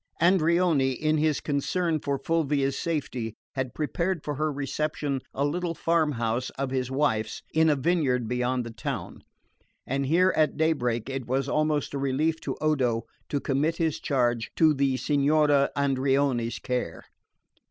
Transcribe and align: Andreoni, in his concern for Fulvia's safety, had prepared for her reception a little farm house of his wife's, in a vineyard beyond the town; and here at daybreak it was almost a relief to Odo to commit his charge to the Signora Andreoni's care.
Andreoni, 0.19 0.93
in 0.93 1.19
his 1.19 1.39
concern 1.41 1.99
for 1.99 2.17
Fulvia's 2.17 2.75
safety, 2.75 3.35
had 3.53 3.75
prepared 3.75 4.23
for 4.23 4.33
her 4.33 4.51
reception 4.51 5.21
a 5.31 5.45
little 5.45 5.75
farm 5.75 6.13
house 6.13 6.49
of 6.57 6.71
his 6.71 6.89
wife's, 6.89 7.43
in 7.53 7.69
a 7.69 7.75
vineyard 7.75 8.27
beyond 8.27 8.63
the 8.65 8.71
town; 8.73 9.23
and 9.85 10.07
here 10.07 10.33
at 10.35 10.57
daybreak 10.57 11.07
it 11.07 11.27
was 11.27 11.47
almost 11.47 11.93
a 11.93 11.99
relief 11.99 12.41
to 12.41 12.55
Odo 12.59 13.03
to 13.29 13.39
commit 13.39 13.77
his 13.77 13.99
charge 13.99 14.49
to 14.55 14.73
the 14.73 14.97
Signora 14.97 15.69
Andreoni's 15.77 16.57
care. 16.57 17.03